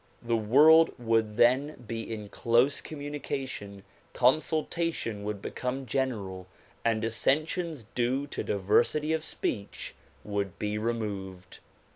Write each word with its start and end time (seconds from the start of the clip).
The 0.23 0.35
world 0.35 0.89
would 0.97 1.37
then 1.37 1.75
be 1.87 2.01
in 2.11 2.27
close 2.29 2.81
communication, 2.81 3.83
consultation 4.13 5.23
would 5.23 5.43
become 5.43 5.85
general 5.85 6.47
and 6.83 7.03
dissensions 7.03 7.85
due 7.93 8.25
to 8.25 8.43
diversity 8.43 9.13
of 9.13 9.23
speech 9.23 9.93
would 10.23 10.57
be 10.57 10.79
removed. 10.79 11.59